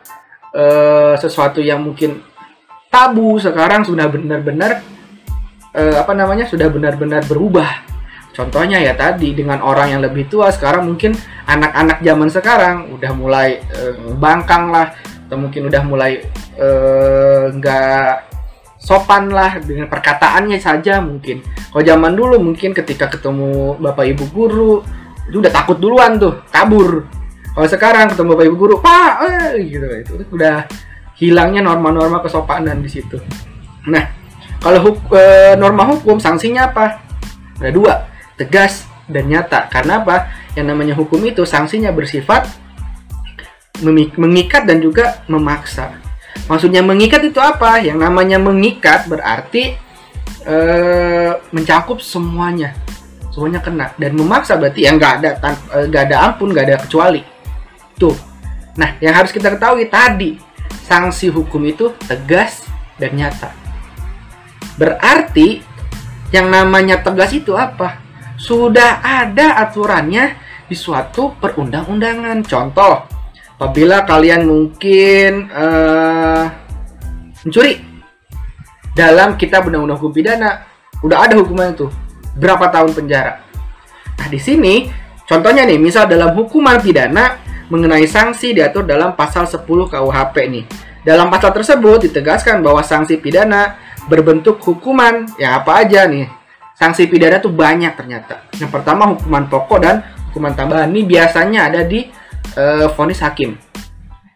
e, 0.55 0.63
sesuatu 1.19 1.59
yang 1.59 1.83
mungkin 1.83 2.23
tabu 2.87 3.35
sekarang 3.43 3.83
sudah 3.83 4.07
benar-benar 4.07 4.79
e, 5.75 5.83
apa 5.99 6.15
namanya 6.15 6.47
sudah 6.47 6.71
benar-benar 6.71 7.27
berubah. 7.27 7.83
Contohnya 8.31 8.79
ya 8.79 8.95
tadi 8.95 9.35
dengan 9.35 9.59
orang 9.59 9.91
yang 9.91 9.99
lebih 9.99 10.31
tua 10.31 10.47
sekarang 10.47 10.87
mungkin 10.87 11.11
anak-anak 11.43 11.99
zaman 11.99 12.29
sekarang 12.31 12.75
udah 12.95 13.11
mulai 13.11 13.59
e, 13.67 13.99
bangkang 14.15 14.71
lah 14.71 14.95
atau 15.27 15.35
mungkin 15.35 15.67
udah 15.67 15.83
mulai 15.83 16.23
nggak 17.51 18.31
sopan 18.81 19.29
lah 19.29 19.61
dengan 19.61 19.85
perkataannya 19.85 20.57
saja 20.57 20.97
mungkin. 20.97 21.45
Kalau 21.69 21.85
zaman 21.85 22.17
dulu 22.17 22.41
mungkin 22.41 22.73
ketika 22.73 23.07
ketemu 23.13 23.77
bapak 23.77 24.09
ibu 24.09 24.25
guru 24.33 24.81
itu 25.29 25.37
udah 25.37 25.53
takut 25.53 25.77
duluan 25.77 26.17
tuh, 26.17 26.41
kabur. 26.49 27.05
Kalau 27.53 27.67
sekarang 27.69 28.09
ketemu 28.09 28.27
bapak 28.33 28.45
ibu 28.49 28.57
guru, 28.57 28.75
pak, 28.81 29.13
eh, 29.29 29.61
gitu 29.69 29.85
itu 29.85 30.13
udah 30.33 30.65
hilangnya 31.21 31.61
norma-norma 31.61 32.25
kesopanan 32.25 32.81
di 32.81 32.89
situ. 32.89 33.21
Nah, 33.85 34.09
kalau 34.57 34.81
huk 34.81 34.97
e, 35.13 35.53
norma 35.61 35.85
hukum 35.85 36.17
sanksinya 36.17 36.73
apa? 36.73 37.05
Ada 37.61 37.69
dua, 37.69 37.93
tegas 38.33 38.89
dan 39.05 39.29
nyata. 39.29 39.69
Karena 39.69 40.01
apa? 40.01 40.33
Yang 40.57 40.65
namanya 40.73 40.93
hukum 40.97 41.21
itu 41.21 41.45
sanksinya 41.45 41.93
bersifat 41.93 42.49
mengikat 44.17 44.65
dan 44.65 44.77
juga 44.77 45.25
memaksa 45.25 46.00
Maksudnya 46.47 46.83
mengikat 46.83 47.23
itu 47.23 47.39
apa? 47.39 47.79
Yang 47.79 47.97
namanya 48.03 48.37
mengikat 48.41 49.07
berarti 49.07 49.75
e, 50.43 50.55
mencakup 51.53 52.03
semuanya, 52.03 52.75
semuanya 53.31 53.63
kena. 53.63 53.95
Dan 53.95 54.19
memaksa 54.19 54.59
berarti 54.59 54.83
yang 54.83 54.99
nggak 54.99 55.13
ada 55.21 55.29
eh, 55.79 55.85
nggak 55.87 56.03
ada 56.11 56.17
ampun, 56.31 56.51
nggak 56.51 56.65
ada 56.67 56.77
kecuali. 56.83 57.21
Tuh. 57.95 58.15
Nah, 58.75 58.95
yang 59.03 59.15
harus 59.15 59.35
kita 59.35 59.51
ketahui 59.51 59.87
tadi 59.91 60.39
sanksi 60.87 61.31
hukum 61.31 61.63
itu 61.67 61.91
tegas 62.07 62.67
dan 62.95 63.15
nyata. 63.15 63.51
Berarti 64.79 65.61
yang 66.31 66.47
namanya 66.47 67.03
tegas 67.03 67.35
itu 67.35 67.55
apa? 67.55 67.99
Sudah 68.39 69.03
ada 69.03 69.59
aturannya 69.61 70.39
di 70.65 70.75
suatu 70.79 71.35
perundang-undangan. 71.37 72.41
Contoh, 72.47 73.10
apabila 73.61 74.01
kalian 74.09 74.49
mungkin 74.49 75.53
uh, 75.53 76.49
mencuri 77.45 77.77
dalam 78.97 79.37
kitab 79.37 79.69
undang-undang 79.69 80.01
hukum 80.01 80.17
pidana 80.17 80.65
udah 81.05 81.29
ada 81.29 81.37
hukuman 81.37 81.69
itu 81.69 81.85
berapa 82.41 82.73
tahun 82.73 82.89
penjara. 82.97 83.45
Nah 84.17 84.27
di 84.33 84.41
sini 84.41 84.89
contohnya 85.29 85.61
nih 85.69 85.77
misal 85.77 86.09
dalam 86.09 86.33
hukuman 86.33 86.81
pidana 86.81 87.37
mengenai 87.69 88.09
sanksi 88.09 88.57
diatur 88.57 88.81
dalam 88.81 89.13
pasal 89.13 89.45
10 89.45 89.61
KUHP 89.61 90.35
nih. 90.49 90.65
Dalam 91.05 91.29
pasal 91.29 91.53
tersebut 91.53 92.09
ditegaskan 92.09 92.65
bahwa 92.65 92.81
sanksi 92.81 93.21
pidana 93.21 93.77
berbentuk 94.09 94.57
hukuman 94.65 95.29
ya 95.37 95.61
apa 95.61 95.85
aja 95.85 96.09
nih. 96.09 96.25
Sanksi 96.81 97.05
pidana 97.05 97.37
tuh 97.37 97.53
banyak 97.53 97.93
ternyata. 97.93 98.41
Yang 98.57 98.73
pertama 98.73 99.13
hukuman 99.13 99.45
pokok 99.45 99.79
dan 99.85 100.01
hukuman 100.33 100.57
tambahan 100.57 100.89
ini 100.89 101.05
biasanya 101.05 101.69
ada 101.69 101.85
di 101.85 102.20
uh, 102.57 102.87
vonis 102.93 103.21
hakim. 103.21 103.57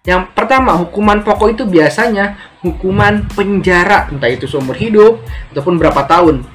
Yang 0.05 0.29
pertama, 0.37 0.77
hukuman 0.77 1.25
pokok 1.25 1.57
itu 1.57 1.63
biasanya 1.65 2.37
hukuman 2.61 3.25
penjara, 3.33 4.05
entah 4.13 4.29
itu 4.29 4.45
seumur 4.45 4.77
hidup 4.77 5.25
ataupun 5.49 5.81
berapa 5.81 6.05
tahun. 6.05 6.45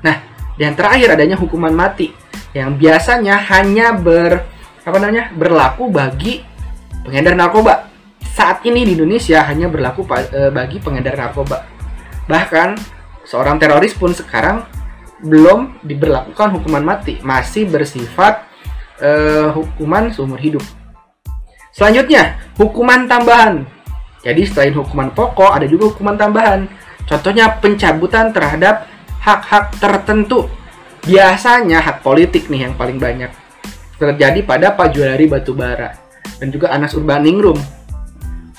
Nah, 0.00 0.16
yang 0.56 0.72
terakhir 0.72 1.12
adanya 1.12 1.36
hukuman 1.36 1.72
mati 1.72 2.16
yang 2.56 2.80
biasanya 2.80 3.36
hanya 3.52 3.92
ber 3.92 4.48
apa 4.86 4.96
namanya? 4.96 5.28
berlaku 5.36 5.92
bagi 5.92 6.40
pengedar 7.04 7.36
narkoba. 7.36 7.92
Saat 8.32 8.64
ini 8.64 8.88
di 8.88 8.96
Indonesia 8.96 9.44
hanya 9.44 9.68
berlaku 9.68 10.08
uh, 10.08 10.48
bagi 10.48 10.80
pengedar 10.80 11.12
narkoba. 11.12 11.68
Bahkan 12.24 12.68
seorang 13.28 13.60
teroris 13.60 13.92
pun 13.92 14.16
sekarang 14.16 14.64
belum 15.20 15.84
diberlakukan 15.84 16.56
hukuman 16.56 16.84
mati, 16.96 17.20
masih 17.20 17.68
bersifat 17.68 18.45
uh, 19.00 19.52
hukuman 19.52 20.12
seumur 20.12 20.40
hidup. 20.40 20.62
Selanjutnya, 21.72 22.40
hukuman 22.56 23.04
tambahan. 23.04 23.68
Jadi 24.24 24.42
selain 24.48 24.74
hukuman 24.74 25.12
pokok, 25.12 25.52
ada 25.54 25.68
juga 25.68 25.92
hukuman 25.92 26.16
tambahan. 26.16 26.66
Contohnya 27.06 27.52
pencabutan 27.62 28.32
terhadap 28.32 28.88
hak-hak 29.22 29.76
tertentu. 29.78 30.50
Biasanya 31.06 31.78
hak 31.78 32.02
politik 32.02 32.50
nih 32.50 32.66
yang 32.66 32.74
paling 32.74 32.98
banyak. 32.98 33.30
Terjadi 33.96 34.42
pada 34.42 34.74
Pak 34.74 34.92
Juliari 34.92 35.30
Batubara 35.30 35.94
dan 36.42 36.48
juga 36.50 36.74
Anas 36.74 36.96
Urbaningrum. 36.98 37.56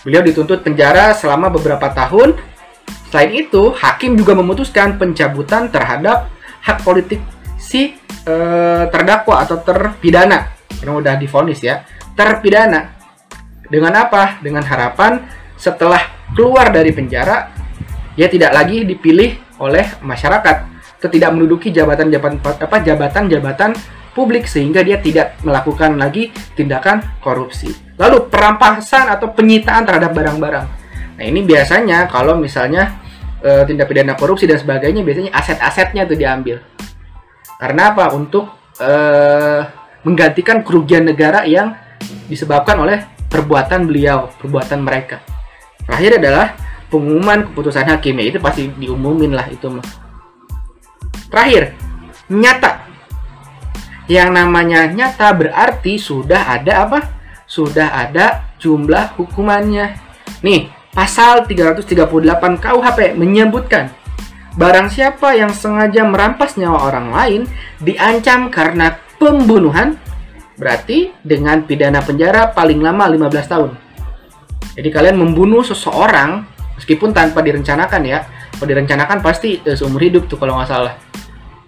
Beliau 0.06 0.24
dituntut 0.24 0.64
penjara 0.64 1.12
selama 1.12 1.52
beberapa 1.52 1.92
tahun 1.92 2.38
Selain 3.08 3.32
itu, 3.32 3.72
hakim 3.72 4.20
juga 4.20 4.36
memutuskan 4.36 5.00
pencabutan 5.00 5.72
terhadap 5.72 6.28
hak 6.60 6.84
politik 6.84 7.24
si 7.58 7.98
e, 8.24 8.36
terdakwa 8.88 9.44
atau 9.44 9.60
terpidana 9.62 10.56
yang 10.86 10.98
udah 11.02 11.18
difonis 11.18 11.60
ya 11.66 11.84
terpidana 12.14 12.96
dengan 13.68 13.94
apa 13.98 14.40
dengan 14.40 14.64
harapan 14.64 15.26
setelah 15.58 16.00
keluar 16.38 16.70
dari 16.70 16.94
penjara 16.94 17.52
dia 18.14 18.30
tidak 18.30 18.54
lagi 18.54 18.86
dipilih 18.86 19.60
oleh 19.62 19.86
masyarakat 20.02 20.58
atau 20.98 21.10
tidak 21.14 21.30
menduduki 21.34 21.70
jabatan-jabatan 21.70 22.42
apa 22.42 22.78
jabatan-jabatan 22.82 23.72
publik 24.18 24.50
sehingga 24.50 24.82
dia 24.82 24.98
tidak 24.98 25.38
melakukan 25.46 25.94
lagi 25.94 26.34
tindakan 26.58 27.06
korupsi. 27.22 27.70
Lalu 28.02 28.34
perampasan 28.34 29.14
atau 29.14 29.30
penyitaan 29.30 29.86
terhadap 29.86 30.10
barang-barang. 30.18 30.66
Nah, 31.22 31.26
ini 31.26 31.46
biasanya 31.46 32.10
kalau 32.10 32.34
misalnya 32.34 32.98
e, 33.46 33.62
tindak 33.70 33.86
pidana 33.86 34.18
korupsi 34.18 34.50
dan 34.50 34.58
sebagainya 34.58 35.06
biasanya 35.06 35.30
aset-asetnya 35.38 36.10
itu 36.10 36.18
diambil. 36.18 36.58
Karena 37.58 37.94
apa? 37.94 38.14
Untuk 38.14 38.46
e, 38.78 38.92
menggantikan 40.06 40.62
kerugian 40.62 41.10
negara 41.10 41.44
yang 41.44 41.74
disebabkan 42.30 42.78
oleh 42.78 43.02
perbuatan 43.28 43.90
beliau, 43.90 44.30
perbuatan 44.38 44.80
mereka. 44.82 45.20
Terakhir 45.84 46.22
adalah 46.22 46.48
pengumuman 46.88 47.52
keputusan 47.52 47.84
hakim 47.84 48.16
ya 48.22 48.26
itu 48.32 48.40
pasti 48.40 48.72
diumumin 48.72 49.36
lah 49.36 49.48
itu 49.52 49.68
mah. 49.68 49.84
Terakhir, 51.28 51.76
nyata 52.32 52.88
yang 54.08 54.32
namanya 54.32 54.88
nyata 54.88 55.36
berarti 55.36 56.00
sudah 56.00 56.56
ada 56.56 56.88
apa? 56.88 57.00
Sudah 57.44 57.92
ada 57.92 58.56
jumlah 58.56 59.20
hukumannya. 59.20 60.00
Nih, 60.44 60.72
pasal 60.96 61.44
338 61.44 62.64
KUHP 62.64 63.00
menyebutkan 63.20 63.92
barang 64.58 64.90
siapa 64.90 65.38
yang 65.38 65.54
sengaja 65.54 66.02
merampas 66.04 66.58
nyawa 66.58 66.90
orang 66.90 67.08
lain 67.14 67.42
diancam 67.78 68.50
karena 68.50 68.98
pembunuhan 69.22 69.96
berarti 70.58 71.14
dengan 71.22 71.62
pidana 71.64 72.02
penjara 72.02 72.50
paling 72.50 72.82
lama 72.82 73.06
15 73.06 73.54
tahun. 73.54 73.72
Jadi 74.74 74.90
kalian 74.90 75.18
membunuh 75.18 75.62
seseorang 75.62 76.46
meskipun 76.78 77.14
tanpa 77.14 77.46
direncanakan 77.46 78.02
ya. 78.02 78.26
Kalau 78.58 78.66
direncanakan 78.74 79.22
pasti 79.22 79.62
eh, 79.62 79.78
seumur 79.78 80.02
hidup 80.02 80.26
tuh 80.26 80.42
kalau 80.42 80.58
nggak 80.58 80.70
salah 80.70 80.98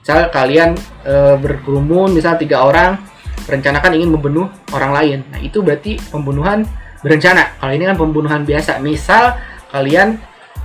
misal 0.09 0.25
kalian 0.33 0.73
e, 1.05 1.37
berkerumun 1.37 2.17
misal 2.17 2.33
tiga 2.33 2.65
orang 2.65 2.97
rencanakan 3.45 3.93
ingin 3.93 4.09
membunuh 4.09 4.49
orang 4.73 4.89
lain 4.89 5.19
nah 5.29 5.37
itu 5.37 5.61
berarti 5.61 6.01
pembunuhan 6.09 6.65
berencana 7.05 7.61
kalau 7.61 7.77
ini 7.77 7.85
kan 7.85 7.93
pembunuhan 7.93 8.41
biasa 8.41 8.81
misal 8.81 9.37
kalian 9.69 10.17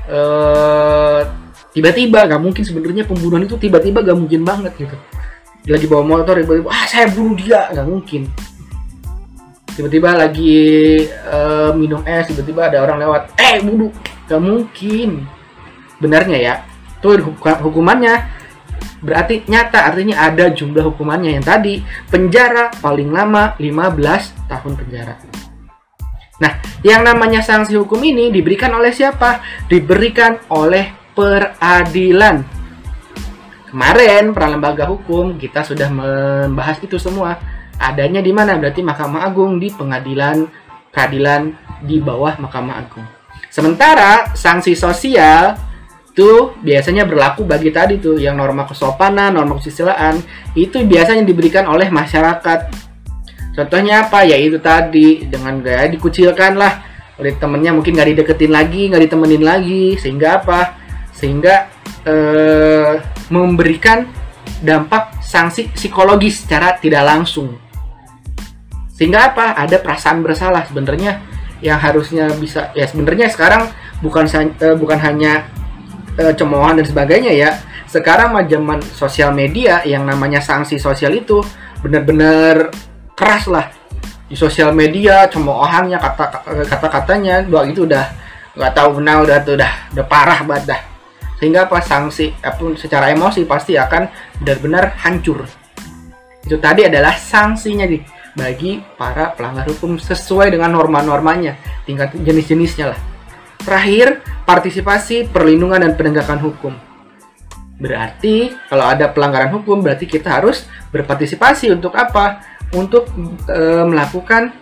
e, 0.08 0.20
tiba-tiba 1.74 2.24
gak 2.30 2.38
mungkin 2.38 2.62
sebenarnya 2.62 3.02
pembunuhan 3.04 3.44
itu 3.44 3.58
tiba-tiba 3.58 4.00
gak 4.06 4.14
mungkin 4.14 4.46
banget 4.46 4.72
gitu. 4.78 4.96
Lagi 5.66 5.86
bawa 5.90 6.06
motor 6.06 6.38
tiba-tiba 6.38 6.70
ah 6.70 6.86
saya 6.86 7.10
bunuh 7.10 7.34
dia. 7.34 7.66
Gak 7.74 7.84
mungkin. 7.84 8.30
Tiba-tiba 9.74 10.14
lagi 10.14 10.54
uh, 11.26 11.74
minum 11.74 12.06
es 12.06 12.30
tiba-tiba 12.30 12.70
ada 12.70 12.78
orang 12.86 13.02
lewat 13.02 13.22
eh 13.36 13.58
bunuh. 13.60 13.90
Gak 14.30 14.38
mungkin. 14.38 15.26
Benarnya 15.98 16.38
ya 16.38 16.54
tuh 17.02 17.20
hukumannya 17.42 18.40
berarti 19.04 19.44
nyata 19.44 19.84
artinya 19.84 20.24
ada 20.24 20.48
jumlah 20.54 20.94
hukumannya. 20.94 21.36
Yang 21.36 21.46
tadi 21.50 21.74
penjara 22.08 22.70
paling 22.78 23.10
lama 23.10 23.58
15 23.58 24.48
tahun 24.48 24.72
penjara. 24.78 25.14
Nah, 26.34 26.58
yang 26.82 27.06
namanya 27.06 27.44
sanksi 27.44 27.78
hukum 27.78 28.02
ini 28.02 28.30
diberikan 28.34 28.74
oleh 28.74 28.90
siapa? 28.90 29.38
Diberikan 29.70 30.40
oleh 30.50 31.03
peradilan. 31.14 32.44
Kemarin 33.70 34.31
para 34.31 34.46
lembaga 34.50 34.87
hukum 34.87 35.35
kita 35.35 35.66
sudah 35.66 35.90
membahas 35.90 36.79
itu 36.83 36.98
semua. 36.98 37.38
Adanya 37.74 38.22
di 38.22 38.31
mana? 38.31 38.55
Berarti 38.55 38.87
Mahkamah 38.87 39.27
Agung 39.27 39.59
di 39.59 39.66
pengadilan 39.74 40.46
peradilan 40.94 41.50
di 41.83 41.98
bawah 41.98 42.38
Mahkamah 42.38 42.74
Agung. 42.79 43.07
Sementara 43.50 44.31
sanksi 44.38 44.79
sosial 44.79 45.59
itu 46.14 46.55
biasanya 46.62 47.03
berlaku 47.03 47.42
bagi 47.42 47.74
tadi 47.74 47.98
tuh 47.98 48.14
yang 48.14 48.38
norma 48.38 48.62
kesopanan, 48.70 49.35
norma 49.35 49.59
kesusilaan 49.59 50.22
itu 50.55 50.87
biasanya 50.87 51.27
diberikan 51.27 51.66
oleh 51.66 51.90
masyarakat. 51.90 52.70
Contohnya 53.59 54.07
apa? 54.07 54.22
Ya 54.22 54.38
itu 54.38 54.62
tadi 54.62 55.27
dengan 55.27 55.59
gaya 55.59 55.90
dikucilkan 55.90 56.55
lah 56.55 56.87
oleh 57.18 57.35
temennya 57.38 57.74
mungkin 57.74 57.98
nggak 57.98 58.11
dideketin 58.14 58.55
lagi, 58.55 58.90
nggak 58.90 59.11
ditemenin 59.11 59.42
lagi 59.42 59.98
sehingga 59.98 60.42
apa? 60.42 60.84
Sehingga 61.24 61.72
eh, 62.04 63.00
memberikan 63.32 64.04
dampak 64.60 65.20
sanksi 65.24 65.72
psikologis 65.72 66.44
secara 66.44 66.76
tidak 66.76 67.04
langsung. 67.04 67.56
Sehingga 68.94 69.32
apa? 69.32 69.56
Ada 69.58 69.80
perasaan 69.80 70.24
bersalah 70.24 70.64
sebenarnya 70.68 71.20
yang 71.64 71.80
harusnya 71.80 72.28
bisa 72.37 72.70
ya 72.76 72.84
sebenarnya 72.84 73.32
sekarang 73.32 73.72
bukan 74.04 74.28
uh, 74.28 74.76
bukan 74.76 75.00
hanya 75.00 75.48
e, 76.14 76.30
cemoohan 76.37 76.78
dan 76.78 76.87
sebagainya 76.87 77.32
ya. 77.34 77.50
Sekarang 77.90 78.34
mah 78.34 78.46
zaman 78.46 78.82
sosial 78.94 79.34
media 79.34 79.82
yang 79.82 80.06
namanya 80.06 80.38
sanksi 80.38 80.78
sosial 80.78 81.14
itu 81.14 81.42
benar-benar 81.82 82.70
keras 83.14 83.46
lah 83.50 83.70
di 84.24 84.34
sosial 84.34 84.74
media 84.74 85.28
cemoohannya 85.30 86.00
kata 86.00 86.24
kata 86.66 86.88
katanya 86.90 87.44
dua 87.44 87.68
itu 87.68 87.87
udah 87.87 88.02
nggak 88.56 88.72
tahu 88.72 88.98
benar 88.98 89.22
udah 89.22 89.37
tuh 89.44 89.54
udah 89.54 89.72
udah 89.94 90.04
parah 90.08 90.40
banget 90.42 90.74
dah 90.74 90.80
sehingga 91.38 91.66
apa 91.66 91.83
sanksi 91.83 92.35
apun 92.42 92.79
secara 92.79 93.11
emosi 93.11 93.44
pasti 93.44 93.75
akan 93.75 94.09
benar-benar 94.42 94.94
hancur 95.03 95.44
itu 96.44 96.57
tadi 96.61 96.87
adalah 96.87 97.16
sanksinya 97.16 97.88
nih 97.88 98.03
bagi 98.35 98.83
para 98.99 99.33
pelanggar 99.33 99.66
hukum 99.70 99.97
sesuai 99.97 100.51
dengan 100.51 100.75
norma-normanya 100.75 101.57
tingkat 101.87 102.12
jenis-jenisnya 102.18 102.92
lah 102.92 103.01
Terakhir, 103.64 104.20
partisipasi, 104.44 105.33
perlindungan, 105.33 105.81
dan 105.81 105.92
penegakan 105.97 106.37
hukum. 106.37 106.77
Berarti, 107.81 108.53
kalau 108.68 108.85
ada 108.85 109.09
pelanggaran 109.09 109.57
hukum, 109.57 109.81
berarti 109.81 110.05
kita 110.05 110.37
harus 110.37 110.68
berpartisipasi 110.92 111.73
untuk 111.73 111.97
apa? 111.97 112.44
Untuk 112.77 113.09
e, 113.49 113.61
melakukan 113.88 114.53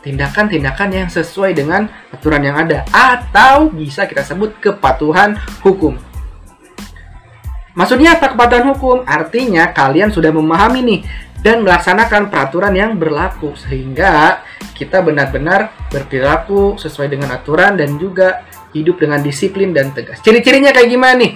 tindakan-tindakan 0.00 0.88
yang 0.88 1.08
sesuai 1.12 1.52
dengan 1.52 1.84
aturan 2.08 2.40
yang 2.48 2.56
ada, 2.56 2.88
atau 2.88 3.68
bisa 3.68 4.08
kita 4.08 4.24
sebut 4.24 4.56
kepatuhan 4.56 5.36
hukum. 5.60 6.00
Maksudnya 7.76 8.16
apa 8.16 8.32
kepatuhan 8.32 8.72
hukum? 8.72 9.04
Artinya 9.04 9.68
kalian 9.70 10.08
sudah 10.08 10.32
memahami 10.32 10.80
nih 10.80 11.00
dan 11.44 11.60
melaksanakan 11.60 12.32
peraturan 12.32 12.72
yang 12.72 12.96
berlaku 12.96 13.52
sehingga 13.54 14.40
kita 14.72 15.04
benar-benar 15.04 15.70
berperilaku 15.92 16.80
sesuai 16.80 17.12
dengan 17.12 17.36
aturan 17.36 17.76
dan 17.76 18.00
juga 18.00 18.48
hidup 18.72 19.00
dengan 19.00 19.20
disiplin 19.20 19.76
dan 19.76 19.92
tegas. 19.92 20.24
Ciri-cirinya 20.24 20.72
kayak 20.72 20.88
gimana 20.88 21.14
nih? 21.20 21.32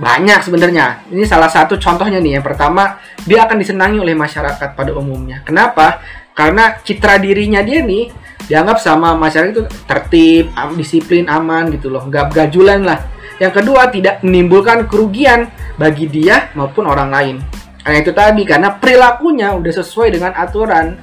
Banyak 0.00 0.40
sebenarnya. 0.46 1.04
Ini 1.10 1.26
salah 1.26 1.50
satu 1.50 1.76
contohnya 1.76 2.22
nih. 2.22 2.38
Yang 2.38 2.54
pertama, 2.54 2.96
dia 3.26 3.44
akan 3.44 3.58
disenangi 3.58 3.98
oleh 3.98 4.14
masyarakat 4.14 4.78
pada 4.78 4.94
umumnya. 4.94 5.42
Kenapa? 5.42 6.00
Karena 6.32 6.78
citra 6.80 7.18
dirinya 7.18 7.60
dia 7.60 7.82
nih 7.84 8.08
dianggap 8.48 8.80
sama 8.80 9.12
masyarakat 9.18 9.50
itu 9.52 9.64
tertib, 9.84 10.54
disiplin, 10.78 11.26
aman 11.28 11.68
gitu 11.74 11.92
loh. 11.92 12.06
Gak 12.08 12.32
gajulan 12.32 12.80
lah. 12.80 12.98
Yang 13.40 13.64
kedua, 13.64 13.88
tidak 13.88 14.20
menimbulkan 14.20 14.84
kerugian 14.84 15.48
bagi 15.80 16.04
dia 16.06 16.52
maupun 16.52 16.84
orang 16.84 17.08
lain. 17.08 17.36
Nah 17.80 17.96
itu 17.96 18.12
tadi 18.12 18.44
karena 18.44 18.76
perilakunya 18.76 19.56
udah 19.56 19.72
sesuai 19.72 20.12
dengan 20.12 20.36
aturan 20.36 21.00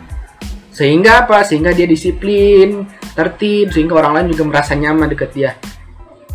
sehingga 0.69 1.25
apa? 1.25 1.41
Sehingga 1.41 1.73
dia 1.73 1.89
disiplin, 1.89 2.85
tertib, 3.17 3.73
sehingga 3.73 3.97
orang 3.97 4.13
lain 4.21 4.37
juga 4.37 4.43
merasa 4.45 4.77
nyaman 4.77 5.09
dekat 5.09 5.33
dia. 5.33 5.51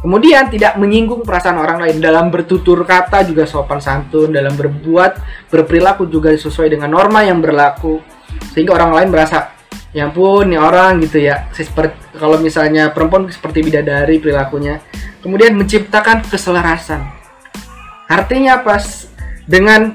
Kemudian 0.03 0.51
tidak 0.51 0.83
menyinggung 0.83 1.23
perasaan 1.23 1.63
orang 1.63 1.79
lain 1.87 2.03
dalam 2.03 2.27
bertutur 2.27 2.83
kata 2.83 3.23
juga 3.23 3.47
sopan 3.47 3.79
santun, 3.79 4.35
dalam 4.35 4.59
berbuat, 4.59 5.47
berperilaku 5.47 6.11
juga 6.11 6.35
sesuai 6.35 6.75
dengan 6.75 6.91
norma 6.91 7.23
yang 7.23 7.39
berlaku. 7.39 8.03
Sehingga 8.51 8.75
orang 8.75 8.99
lain 8.99 9.09
merasa, 9.15 9.55
ya 9.93 10.09
ampun 10.09 10.53
nih 10.53 10.61
orang 10.61 11.01
gitu 11.05 11.23
ya. 11.23 11.49
Seperti 11.53 12.17
kalau 12.17 12.41
misalnya 12.41 12.91
perempuan 12.91 13.29
seperti 13.29 13.65
bidadari 13.65 14.19
perilakunya. 14.19 14.81
Kemudian 15.23 15.55
menciptakan 15.55 16.27
keselarasan. 16.27 17.07
Artinya 18.11 18.59
pas 18.61 19.07
dengan 19.47 19.95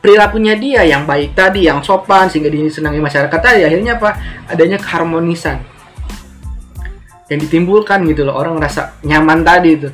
perilakunya 0.00 0.56
dia 0.56 0.82
yang 0.88 1.04
baik 1.04 1.36
tadi, 1.36 1.68
yang 1.68 1.84
sopan 1.84 2.32
sehingga 2.32 2.48
disenangi 2.48 3.00
masyarakat 3.00 3.40
tadi, 3.40 3.60
akhirnya 3.60 4.00
apa? 4.00 4.10
Adanya 4.48 4.80
keharmonisan 4.80 5.74
yang 7.28 7.40
ditimbulkan 7.40 8.04
gitu 8.04 8.28
loh 8.28 8.36
orang 8.36 8.60
merasa 8.60 9.00
nyaman 9.00 9.40
tadi 9.40 9.70
itu. 9.80 9.88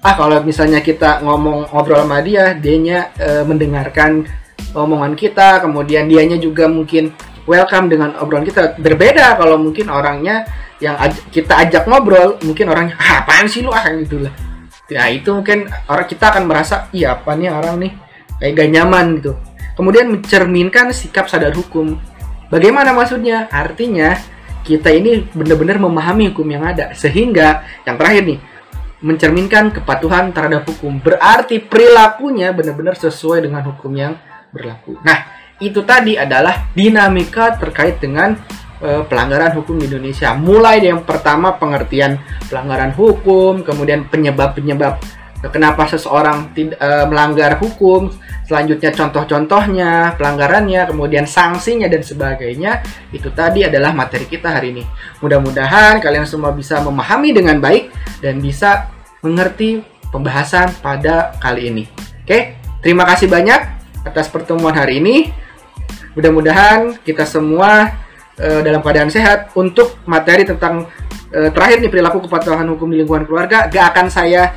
Ah 0.00 0.16
kalau 0.16 0.40
misalnya 0.44 0.80
kita 0.80 1.20
ngomong 1.24 1.72
ngobrol 1.72 2.04
sama 2.04 2.24
dia, 2.24 2.56
dianya 2.56 3.12
e, 3.16 3.44
mendengarkan 3.44 4.24
omongan 4.72 5.12
kita, 5.16 5.60
kemudian 5.60 6.08
dianya 6.08 6.40
juga 6.40 6.68
mungkin 6.68 7.12
welcome 7.50 7.90
dengan 7.90 8.14
obrolan 8.22 8.46
kita. 8.46 8.78
Berbeda 8.78 9.34
kalau 9.34 9.58
mungkin 9.58 9.90
orangnya 9.90 10.46
yang 10.78 10.94
aj 10.94 11.18
kita 11.34 11.66
ajak 11.66 11.90
ngobrol, 11.90 12.38
mungkin 12.46 12.70
orangnya 12.70 12.94
ah, 13.02 13.26
apaan 13.26 13.50
sih 13.50 13.66
lu 13.66 13.74
ah 13.74 13.82
gitu 13.98 14.22
lah. 14.22 14.32
Nah 14.94 15.06
itu 15.10 15.34
mungkin 15.34 15.66
orang 15.90 16.06
kita 16.06 16.30
akan 16.30 16.46
merasa 16.46 16.86
iya 16.94 17.18
apa 17.18 17.34
nih 17.34 17.50
orang 17.50 17.76
nih 17.82 17.92
kayak 18.38 18.52
gak 18.54 18.70
nyaman 18.70 19.06
gitu. 19.18 19.32
Kemudian 19.74 20.06
mencerminkan 20.14 20.94
sikap 20.94 21.26
sadar 21.26 21.50
hukum. 21.50 21.98
Bagaimana 22.50 22.94
maksudnya? 22.94 23.50
Artinya 23.50 24.14
kita 24.62 24.90
ini 24.92 25.24
benar-benar 25.34 25.78
memahami 25.78 26.30
hukum 26.30 26.46
yang 26.46 26.66
ada 26.66 26.92
sehingga 26.94 27.64
yang 27.86 27.96
terakhir 27.98 28.22
nih 28.26 28.38
mencerminkan 29.00 29.72
kepatuhan 29.72 30.30
terhadap 30.30 30.68
hukum. 30.68 31.00
Berarti 31.00 31.62
perilakunya 31.62 32.52
benar-benar 32.52 32.98
sesuai 32.98 33.48
dengan 33.48 33.64
hukum 33.64 33.92
yang 33.96 34.18
berlaku. 34.52 35.00
Nah, 35.00 35.39
itu 35.60 35.84
tadi 35.84 36.16
adalah 36.16 36.72
dinamika 36.72 37.54
terkait 37.60 38.00
dengan 38.00 38.34
uh, 38.80 39.04
pelanggaran 39.04 39.52
hukum 39.54 39.76
di 39.76 39.92
Indonesia. 39.92 40.32
Mulai 40.32 40.80
dari 40.80 40.90
yang 40.90 41.04
pertama 41.04 41.54
pengertian 41.54 42.16
pelanggaran 42.48 42.96
hukum, 42.96 43.60
kemudian 43.60 44.08
penyebab-penyebab 44.08 45.20
kenapa 45.48 45.88
seseorang 45.88 46.52
tidak 46.52 46.76
uh, 46.76 47.08
melanggar 47.08 47.56
hukum, 47.56 48.12
selanjutnya 48.44 48.92
contoh-contohnya, 48.92 50.12
pelanggarannya, 50.20 50.84
kemudian 50.84 51.24
sanksinya 51.24 51.88
dan 51.88 52.04
sebagainya. 52.04 52.84
Itu 53.08 53.32
tadi 53.32 53.64
adalah 53.64 53.96
materi 53.96 54.28
kita 54.28 54.52
hari 54.52 54.76
ini. 54.76 54.84
Mudah-mudahan 55.24 55.96
kalian 56.04 56.28
semua 56.28 56.52
bisa 56.52 56.84
memahami 56.84 57.32
dengan 57.32 57.56
baik 57.56 57.88
dan 58.20 58.36
bisa 58.36 58.92
mengerti 59.24 59.80
pembahasan 60.12 60.76
pada 60.84 61.32
kali 61.40 61.72
ini. 61.72 61.84
Oke, 62.24 62.60
terima 62.84 63.08
kasih 63.08 63.32
banyak 63.32 63.60
atas 64.04 64.28
pertemuan 64.28 64.76
hari 64.76 65.00
ini. 65.00 65.39
Mudah-mudahan 66.18 66.98
kita 67.06 67.22
semua 67.22 67.94
uh, 68.34 68.60
dalam 68.66 68.82
keadaan 68.82 69.10
sehat 69.12 69.54
untuk 69.54 70.02
materi 70.08 70.42
tentang 70.42 70.90
uh, 71.30 71.50
terakhir 71.54 71.78
nih 71.78 71.90
perilaku 71.90 72.26
kepatuhan 72.26 72.66
hukum 72.74 72.90
di 72.90 73.02
lingkungan 73.02 73.24
keluarga 73.26 73.70
gak 73.70 73.94
akan 73.94 74.06
saya 74.10 74.50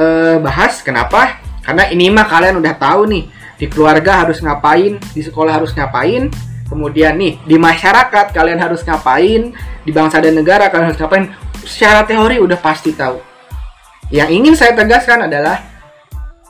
uh, 0.00 0.40
bahas. 0.40 0.80
Kenapa? 0.80 1.44
Karena 1.60 1.92
ini 1.92 2.08
mah 2.08 2.24
kalian 2.24 2.56
udah 2.56 2.74
tahu 2.80 3.04
nih 3.04 3.24
di 3.58 3.66
keluarga 3.68 4.24
harus 4.24 4.40
ngapain 4.40 4.96
di 5.12 5.20
sekolah 5.20 5.60
harus 5.60 5.76
ngapain. 5.76 6.32
Kemudian 6.68 7.16
nih 7.16 7.40
di 7.48 7.56
masyarakat 7.56 8.32
kalian 8.32 8.60
harus 8.60 8.84
ngapain 8.84 9.56
di 9.84 9.90
bangsa 9.92 10.20
dan 10.20 10.36
negara 10.36 10.68
kalian 10.68 10.92
harus 10.92 11.00
ngapain 11.00 11.32
secara 11.64 12.04
teori 12.04 12.40
udah 12.40 12.60
pasti 12.60 12.92
tahu. 12.92 13.20
Yang 14.08 14.28
ingin 14.32 14.54
saya 14.56 14.72
tegaskan 14.72 15.28
adalah 15.28 15.64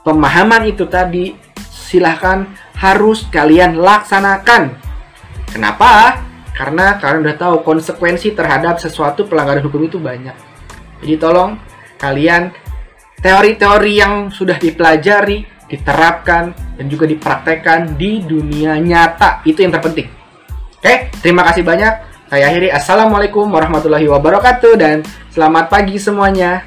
pemahaman 0.06 0.70
itu 0.70 0.86
tadi 0.86 1.34
silahkan 1.70 2.46
harus 2.78 3.26
kalian 3.28 3.74
laksanakan 3.74 4.78
kenapa 5.50 6.22
karena 6.54 6.98
kalian 6.98 7.22
udah 7.26 7.36
tahu 7.38 7.56
konsekuensi 7.66 8.34
terhadap 8.34 8.82
sesuatu 8.82 9.26
pelanggaran 9.26 9.62
hukum 9.62 9.86
itu 9.86 9.98
banyak. 10.02 10.34
Jadi 10.98 11.14
tolong 11.18 11.54
kalian 11.98 12.50
teori-teori 13.22 13.92
yang 13.94 14.30
sudah 14.30 14.58
dipelajari, 14.58 15.46
diterapkan, 15.70 16.50
dan 16.74 16.86
juga 16.90 17.06
dipraktekkan 17.06 17.94
di 17.94 18.26
dunia 18.26 18.74
nyata. 18.78 19.42
Itu 19.46 19.62
yang 19.62 19.70
terpenting. 19.70 20.10
Oke, 20.78 21.14
terima 21.22 21.46
kasih 21.46 21.62
banyak. 21.62 21.94
Saya 22.26 22.50
akhiri. 22.50 22.74
Assalamualaikum 22.74 23.46
warahmatullahi 23.50 24.10
wabarakatuh 24.10 24.72
dan 24.78 25.06
selamat 25.30 25.70
pagi 25.70 25.94
semuanya. 26.02 26.66